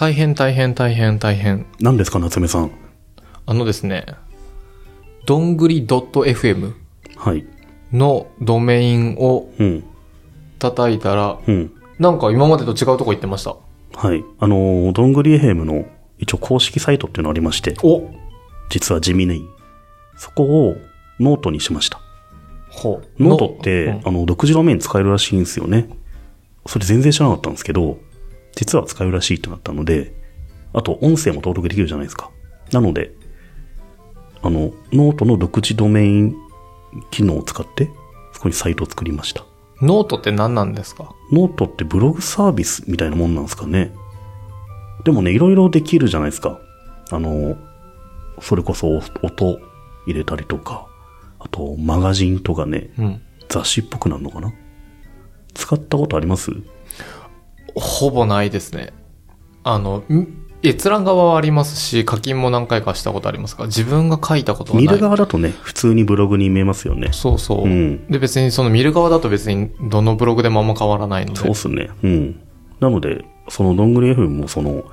[0.00, 1.66] 大変大変大変大変。
[1.78, 2.70] 何ですか、夏目さん。
[3.44, 4.06] あのですね、
[5.26, 6.72] どんぐり .fm
[7.16, 7.44] はい。
[7.92, 9.84] のドメインをうん。
[10.58, 11.70] 叩いたら、うん。
[11.98, 13.56] なんか今までと違うとこ行ってました。
[13.94, 14.24] はい。
[14.38, 15.84] あのーどんぐり FM の
[16.18, 18.08] 一応公式サイトっていうのがありまして、お
[18.70, 19.46] 実は地味に、
[20.16, 20.76] そこを
[21.18, 22.00] ノートにしました。
[22.70, 23.22] ほう。
[23.22, 25.90] ノートって、うんあの、独自ドメイン使えるらしいんですよね。
[26.66, 27.98] それ全然知らなかったんですけど、
[28.56, 30.12] 実は使えるらしいってなったので、
[30.72, 32.30] あと音声も登録できるじゃないですか。
[32.72, 33.12] なので、
[34.42, 36.36] あの、ノートの独自ドメイン
[37.10, 37.90] 機能を使って、
[38.32, 39.44] そこにサイトを作りました。
[39.82, 41.14] ノートって何なんですか？
[41.32, 43.92] ノートってブログサービスみたいなもんなんですかね。
[45.04, 46.60] でもね、いろいろできるじゃないですか。
[47.10, 47.56] あの、
[48.40, 48.88] それこそ
[49.22, 49.58] 音
[50.06, 50.86] 入れたりとか、
[51.38, 53.22] あとマガジンとかね、うん。
[53.48, 54.52] 雑誌っぽくなるのかな
[55.54, 56.52] 使ったことあります？
[57.74, 58.92] ほぼないですね。
[59.62, 64.86] あの、ん閲覧側はありますし、課金も何回かしたことありますが、自分が書いたことはない。
[64.86, 67.08] 見る側だとね、普通にブログに見えますよね。
[67.12, 67.64] そうそう。
[67.64, 71.40] うんで、別にその見る側だと別にどのブログでもあんま変わらないので。
[71.40, 71.88] そうっすね。
[72.02, 72.40] うん。
[72.78, 74.84] なので、そのどんぐり FM もその、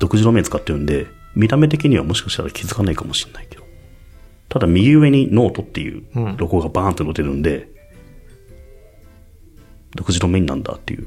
[0.00, 3.64] 独自ドメイン使ってるんで、見た目的にはもしかしたら気づかないかもしれないけど。
[4.48, 7.68] ただ右上にノートっていううんロゴがバーンと載ってるんで、
[9.94, 11.06] 独自ドメインなんだっていう。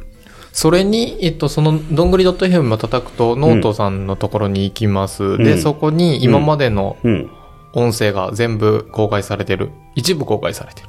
[0.58, 5.38] それに、えっと、その、どんぐり .fm を叩くと、ノートさんのところに行きます。
[5.38, 7.30] で、うんそこに今までのうん。
[7.74, 9.70] 音声が全部公開されてる。
[9.94, 10.88] 一部公開されてる。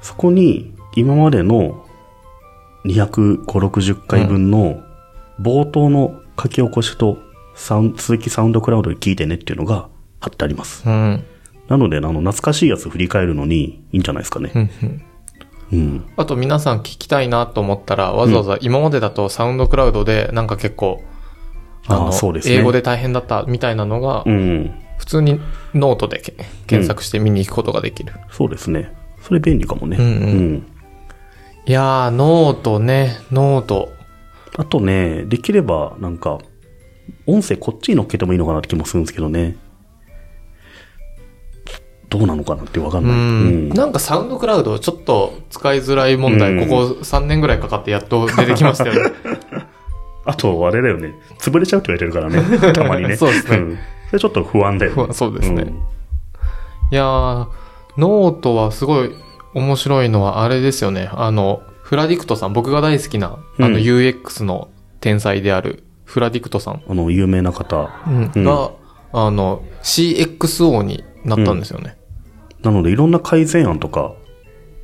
[0.00, 1.84] そこに、今までの
[2.86, 4.80] 250、60回分の
[5.38, 7.18] 冒頭の書き起こしと、
[7.54, 9.90] サウン続き SoundCloud で聞いてねっていうのが
[10.20, 10.88] 貼ってあります。
[10.88, 11.22] うん。
[11.68, 14.58] なので、あの、懐かしいやつ振り返るのにいいんじゃないですかねう。
[14.60, 15.02] んうん
[15.72, 16.04] うん。
[16.16, 21.02] あと皆さん聞きたいなと思ったら、わざわざ今までだと SoundCloud でなんか結構、
[22.30, 24.74] うですね英語で大変だったみたいなのがう、ん。
[24.98, 25.40] 普通に
[25.74, 26.34] ノートでけ
[26.66, 28.12] 検索して見に行くことができる。
[28.30, 28.94] そうですね。
[29.22, 29.96] それ便利かもね。
[29.98, 30.66] うんうん
[31.66, 33.92] いやー、ノートね、 note。
[34.56, 36.38] あとね、できれば、なんか、
[37.26, 39.56] 音声こっちに乗っけてもいいのかなって気もするんですけどね。
[42.10, 43.16] どうなのかなってわかんうない。
[43.16, 43.68] ん。
[43.70, 49.12] なんか SoundCloud ちょっと使いづらい問題、うんここ3年ぐらいかかってやっと出てきましたよね。
[50.26, 51.14] あと、あれだよね。
[51.38, 52.72] 潰れちゃうって言われてるからね。
[52.74, 53.16] たまにね。
[53.16, 53.78] そうですねん
[54.08, 55.14] それちょっと不安だよね。
[55.14, 55.72] そうですねんい
[56.90, 57.46] やー、
[57.96, 59.12] ノートはすごい
[59.54, 61.08] 面白いのはあれですよね。
[61.12, 64.68] あの、 fladdict さん、僕が大好きな、あのうん UX の
[65.00, 67.88] 天才である fladdict さんあの、有名な方。
[68.06, 68.70] うんが、
[69.12, 71.96] あの、CXO になったんですよね。
[72.62, 74.14] なので、いろんな改善案とか、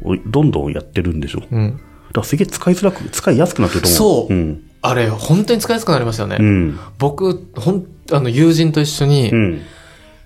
[0.02, 1.40] をどんどんやってるんでしょ。
[1.40, 1.72] だうん。
[1.72, 1.80] か
[2.20, 3.98] らすげえ使いづらく、使いやすくなってると思う。
[3.98, 4.62] そううん。
[4.82, 6.36] あれ、本当に使いやすくなりましたよね。
[6.38, 6.78] うん。
[6.98, 9.62] 僕、ほん、あの、友人と一緒に、うん。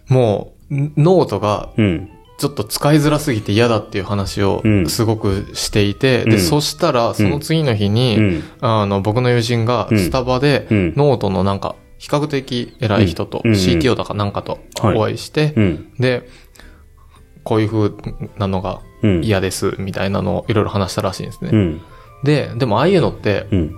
[0.08, 2.10] もう、ノートがうん。
[2.38, 8.42] ちょっと使いづらすぎて嫌だっていう話をうんすごくしていて、うんで、そしたら、その次の日に、うん。
[8.62, 15.92] あの、僕の友人がうんスタバで、うんノートのなんか、比較的偉い人と、うん CTO だかなんかとはいお会いして、うん。
[15.98, 16.28] で、
[17.44, 17.92] こういう風
[18.38, 19.24] なのがうん。
[19.24, 21.50] 嫌です、みたいなのをいろいろ話したらしいんですね。
[21.52, 21.80] うん。
[22.22, 23.68] で、でもああいうのって、うん。
[23.68, 23.76] 例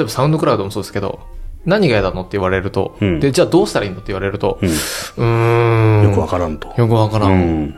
[0.00, 1.20] えば SoundCloud もそうですけど、
[1.64, 6.00] 何が嫌なのって言われると、うんで、じゃあどうしたらいいのって言われると、うん。
[6.02, 6.04] ん。
[6.04, 6.72] よくわからんと。
[6.76, 7.32] よくわからん。
[7.32, 7.74] うん。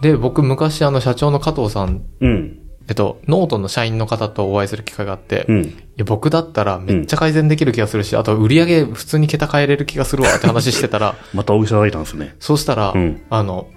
[0.00, 2.58] で、僕昔あの社長の加藤さん、うん。
[2.86, 5.62] えっと、ノートの社員の方とお会いする機会があって、いうん。
[5.96, 12.34] や僕だったらめっちゃ改善できる気がするし、あと売り上げ普通に桁変えれる気がするわって話してたら、 またお医者がいたんですね。
[12.40, 13.68] そうしたら、うんあの、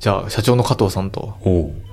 [0.00, 1.36] じゃあ社長の加藤さんと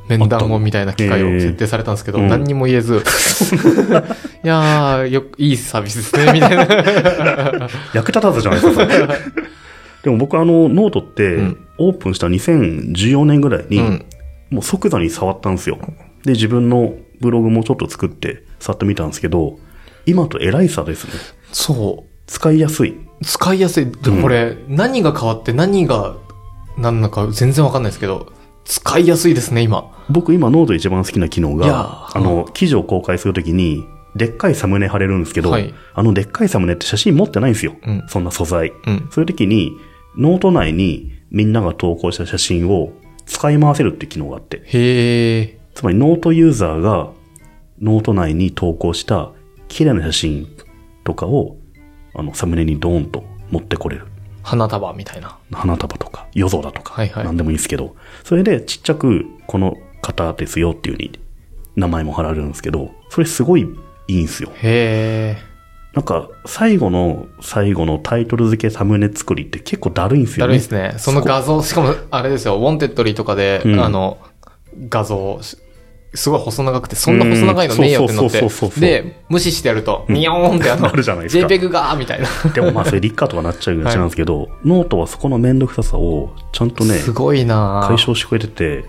[0.10, 2.96] 面談をみたいな機会を設定されたんですけど、何にも言えず、
[4.44, 7.70] いやー、よ、いいサービスですね、みたいな。
[7.94, 8.88] 役立たずじゃないですか、
[10.04, 14.06] でも僕あの、ノートってうん、オープンした2014年ぐらいに、うん。
[14.54, 15.80] もう即座に触ったんですよ。
[16.24, 19.60] で、自分のブログもちょっと作って触ってみたんですけど、
[20.06, 21.14] 今とえらい差ですね。
[21.52, 22.10] そう。
[22.28, 22.96] 使いやすい。
[23.22, 23.92] 使いやすい。
[23.92, 26.16] でもこれ、何が変わって何が、
[26.78, 28.31] なんだか全然わかんないですけど、
[28.66, 29.92] 使いやすいですね、今。
[30.10, 33.84] 僕今ノート一番好きな機能が、あの、記事を公開するときに、
[34.16, 37.76] でっかいサムネ貼れるんですけど、はいあのでっかいサムネって写真持ってないんですよ。
[37.84, 38.72] うんそんな素材。
[38.86, 39.08] うん。
[39.12, 39.72] そういう時に、
[40.18, 42.94] ノート内にみんなが投稿した写真を
[43.26, 45.62] 使い回せるって機能があって、へえ。
[45.74, 47.12] つまりノートユーザーが
[47.81, 49.31] ノート内に投稿した
[49.68, 50.48] 綺麗な写真
[51.04, 51.58] とかを、
[52.16, 54.08] あの、サムネにドーンと持ってこれる。
[54.44, 55.38] 花束みたいな。
[55.52, 61.20] 花束とか、夜空とか、はいはいなんでもいいですけど、それでちっちゃく、この方ですよっていう風に、
[61.76, 63.62] 名前も貼られるんですけど、それすごい
[64.08, 64.52] いいんですよ。
[64.56, 65.54] へえ。
[65.94, 70.48] なんか、最後の、最後のタイトル付けサムネ作りって結構だるいんですよね。
[70.48, 70.96] だるいですね。
[70.98, 74.18] その画像、しかも、あれですよ、 Wantedly とかで、うんあの、
[74.90, 75.58] 画像、し
[76.15, 82.27] すごい細長くて、そんな細長いのねえよってなっうんそうそうそうそうて、で、無視してやると、ミヨーンってあの、なるじゃないですか JPEG がーみたいな。
[82.51, 88.86] でもまあそれリッカーとかなっちゃうやつなんですけど、ノートはそこのめんどくささをちゃんとね、すごいな解消してくれてて、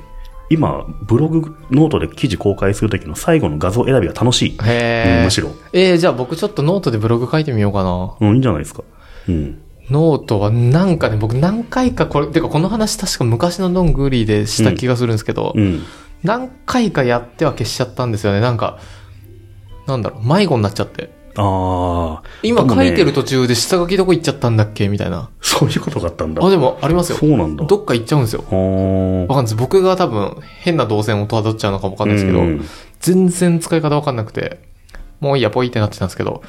[0.50, 4.58] 今、ブログ、ノートで記事公開するときの最後の画像選びが楽しい。
[4.62, 5.50] へーうんむしろ。
[5.72, 8.14] えー、じゃあ僕ちょっとノートでブログ書いてみようかな。
[8.20, 8.84] うん、いいんじゃないですか。
[9.28, 9.60] うん。
[9.90, 15.82] ノートはなんかね、僕何回かこれ、てかこの話確か昔のドングリーでした気がするんですけど、うん。
[16.24, 18.40] 何回かやっては消しちゃったんですよね。
[18.40, 18.78] なんか、
[19.86, 21.10] なんだろう、迷子になっちゃって。
[21.36, 22.28] ああ。
[22.42, 24.88] 今書いてる途中で下書きどこ行っちゃったんだっけ？
[24.88, 25.30] みたいな。
[25.40, 26.44] そういうことがあったんだ。
[26.44, 27.26] あ、でもありますよそ。
[27.26, 27.64] うなんだ。
[27.64, 28.44] どっか行っちゃうんですよ。
[28.48, 29.54] はわかんないです。
[29.56, 32.64] 僕が多分変な動線を辿っちゃうのかもわかんないですけど、うん
[33.00, 34.60] 全然使い方わかんなくて、
[35.20, 36.42] もういいや、ポイってなってたんですけど、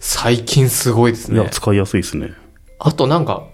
[0.00, 1.50] 最近すごいですいや、ね。
[1.52, 2.32] 使いやすいですね。
[2.80, 3.44] あとなんか、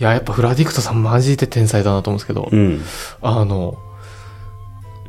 [0.00, 2.80] いや、やっぱフラディクトさんマジで天才だなと思うんですけど、うん。
[3.20, 3.76] あの、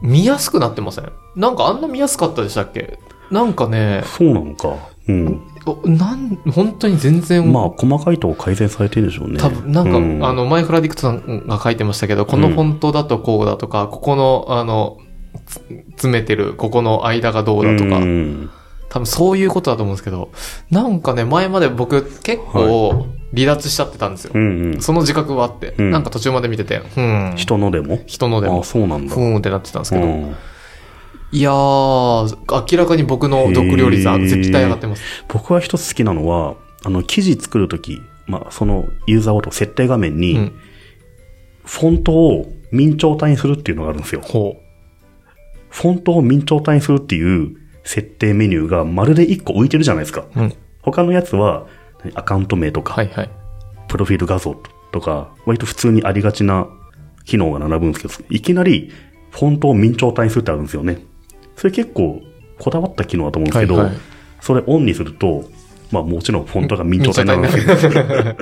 [0.06, 1.12] 見やすくなってません？
[1.36, 3.00] なんかあんな見やすかったでしたっけ？
[3.32, 4.76] なんかね、そうなのか。
[5.08, 5.42] うん。
[5.66, 9.40] おなん、本当に全然、まあ、細かいとこ改善されてるでしょうね。
[9.40, 10.24] 多分、なんか、うん。
[10.24, 14.98] あ、の、前フラディクトさんが書いてましたけど、このフォントだとこうだとか、ここの、あの、
[15.48, 15.60] つ
[15.92, 18.50] 詰めてる、ここの間がどうだとか、うん。
[18.90, 20.32] 多分そういうことだと思うんですけど、
[20.70, 24.32] なんかね、前まで僕結構離脱しちゃってたんですよ。
[24.36, 24.82] うんうん。
[24.82, 27.34] その自覚はあって、うんなんか途中まで見てて、うん。
[27.36, 27.96] 人のでも？
[27.96, 29.14] あ、人のでも、そうなんだ。
[29.14, 30.36] ふーんってなってたんですけど、うん
[31.32, 35.04] いやー、明らかに僕の読料率は絶対上がってます。
[35.28, 36.56] 僕は一つ好きなのは、
[36.86, 40.60] あの、記事作るとき、まあ、そのユーザーごと設定画面に、うん。
[41.66, 44.22] フォントを明朝体にするっていうのがあるんですよ。
[44.22, 44.56] ほ
[45.72, 50.26] フォントを明朝体にするっていう設定メニューがまるで一個置いてるじゃないですか。
[50.36, 50.40] う。
[50.40, 50.54] うん。
[50.84, 51.68] 他のやつは、
[52.16, 53.30] アカウント名とか、はいはい。
[53.88, 54.56] プロフィール画像
[54.92, 56.68] とか、割と普通にありがちな
[57.26, 58.92] 機能が並ぶんですけど、いきなり
[59.32, 61.00] フォントを明朝体にするってあるんですよね。
[61.56, 62.22] それ結構
[62.60, 63.96] こだわった機能だと思うんですけど、はいはい
[64.42, 65.50] それオンにすると、
[65.92, 67.92] まあもちろんフォントが明朝体になるんですよ。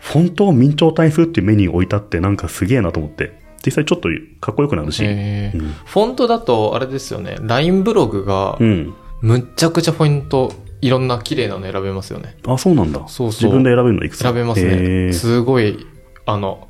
[0.00, 3.32] フォントを明朝体にするっていうメニュー置いてあってなんかすげえなと思って、
[3.64, 4.10] 実際ちょっと
[4.40, 8.94] かっこよくなるし、えーうんフォントだと、あれですよね、LINE ブログがう、ん。
[9.22, 12.36] むっちゃくちゃフォント、いろんな綺麗なの選べますよね。
[12.46, 13.00] あ、そうなんだ。
[13.08, 14.76] そうそう自分で選べるのいくつか選べますへね。
[15.08, 15.86] ーすごい、
[16.26, 16.68] あの、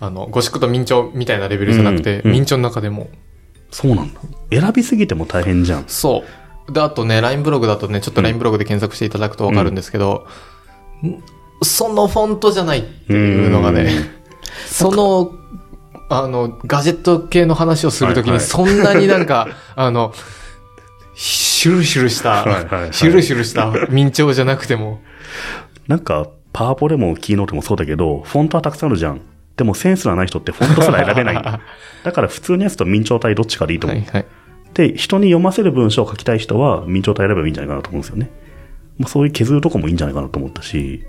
[0.00, 3.08] あの、ゴシックと明朝みたいなレベルじゃなくて、うんうん明朝の中でも。
[3.70, 4.20] そうなんだ。
[4.50, 5.84] 選びすぎても大変じゃん。
[5.86, 6.24] そ
[6.68, 6.72] う。
[6.72, 10.26] で、あとね、LINE ブログだとね、ちょっと LINE ブログで検索していただくとわかるんですけど、
[11.04, 11.22] ん
[11.62, 13.90] そのフォントじゃないっていうのがね、
[14.66, 15.32] その、
[16.10, 20.12] あの、ガジェット系の話をするときに、そんなになんか、あの、
[21.58, 25.00] シュルシュルした、はいはいはいシュルシュルした明朝じゃなくても、
[25.88, 29.22] なんか、パワポでもキーノートもそうだけど、フォントはたくさんあるじゃん。
[29.56, 31.34] でもセンスがない人ってフォントすら選べない。
[32.04, 33.98] だから普通のやつと明朝体どっちかでいいと思う。
[33.98, 34.26] はいはい。
[34.74, 38.30] で、人に読ませる文章を書きたい人は明朝体選べばいいんじゃないかなと思うんですよね。
[38.96, 41.02] まあそういう削るとこもいいんじゃないかなと思ったし、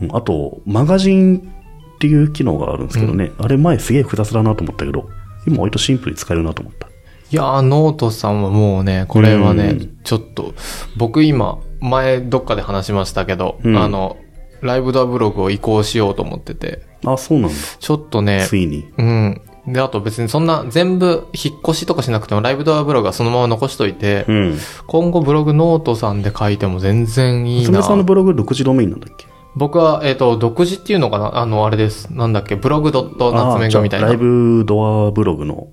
[0.00, 5.10] うんあと、マガジンっていう機能があるんですけどね、あれ前すげえ複雑だなと思ったけど、
[5.48, 6.89] 今割とシンプルに使えるなと思った。
[7.32, 10.54] いやー、ノートさんはもうね、これはねうん、ちょっと、
[10.96, 14.16] 僕今、前どっかで話しましたけど、うんあの、
[14.62, 17.56] ライブドアブログを移行しようと思ってて、あ、そうなんだ。
[17.78, 18.84] ちょっとね、ついに。
[18.98, 19.40] うん。
[19.68, 24.58] で、あと別にそんな全部引っ越しとかしなくてもライブドアブログはそのまま残しといて、うん。
[24.86, 29.26] 今後ブログノートさんで書いても全然いいなすみさんのブログ独自ドメインなんだっけ？
[29.54, 31.38] 僕は、えっ、と、独自っていうのかな？
[31.38, 32.12] あの、あれです。
[32.12, 32.56] なんだっけ？
[32.56, 34.08] ブログドット夏目がみたいな。
[34.08, 35.68] ライブドアブログの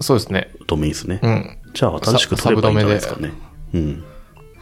[0.00, 0.52] そうですね。
[0.66, 1.20] ドメインですね。
[1.22, 1.58] うん。
[1.74, 3.32] じゃあ新しく取ればいいんじゃないですかね。
[3.74, 4.04] うん。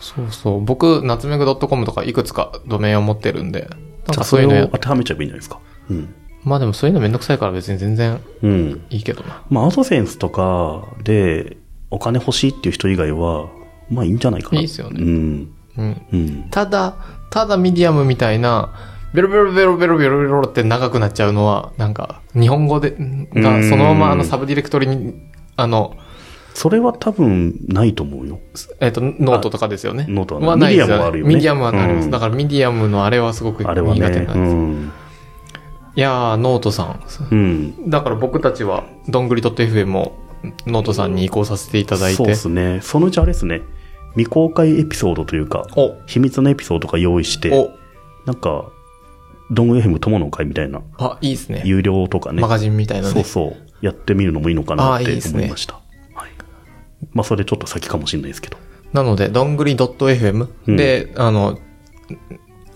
[0.01, 0.65] そうそう。
[0.65, 3.71] 僕、夏目ぐ .com とかいくつかドメインを持ってるんで、なん
[4.17, 5.61] かあそういうのや当てはめちゃえばいいんじゃないですか。
[5.91, 6.15] うん。
[6.45, 8.87] まあでもそういうのめんどくさいから別に全然うん。
[8.91, 9.43] いいけどな。
[9.51, 11.57] まあ、アドセンスとかで
[11.91, 13.49] お金欲しいっていう人以外は、
[13.91, 14.61] まあいいんじゃないかな。
[14.61, 15.53] いいっすよねうん。
[15.77, 16.07] うん。
[16.13, 16.49] うん。
[16.51, 16.97] ただ、
[17.31, 18.73] ただミディアムみたいな、
[19.15, 22.91] ベロベロベロベロベロベロって長くなっちゃうのは、なんか、日本語で、
[23.35, 25.15] がそのままあのサブディレクトリに、
[25.57, 25.97] あの、
[26.55, 28.41] それは多分ないと思うよ。
[28.81, 30.07] えっ、と、ノートとかですよね。
[30.09, 32.05] ノートはないですミディアムはあるよねミディアムはあります。
[32.07, 34.35] うんだからミディアムのあれはすごく苦手なんです。
[34.35, 34.93] うん。
[35.95, 37.01] いやー、ノートさん。
[37.31, 37.91] うん。
[37.91, 40.19] だから僕たちは、どんぐり .fm を
[40.67, 42.33] ノートさんに移行させていただいそうて。
[42.33, 42.81] ですね。
[42.83, 43.63] そのうちあれですね。
[44.13, 47.71] 未公開エピソードというか、お、秘密のエピソードとか用意して、お、
[48.27, 48.71] なんか、
[49.51, 50.83] ドング FM 友の会みたいな。
[50.99, 51.63] あ、いいですね。
[51.65, 52.43] 有料とかね。
[52.43, 53.57] マガジンみたいな、ね、そうそう。
[53.81, 55.75] やってみるのもいいのかなって思いました。
[55.75, 56.31] いいね、はい。
[57.13, 58.59] まあ、それちょっと先かもしれないですけど。
[58.93, 61.59] なので、どんぐり .fm で、うん、あの、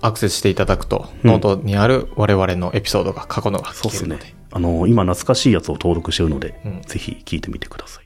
[0.00, 4.17] アクセスしていただくと、ノートにある我々のエピソードが過去のが聞けるので。
[4.17, 4.35] そうですね。
[4.50, 8.05] あの、今懐かしいやつを登録してるので、うん、ぜひ聞いてみてください。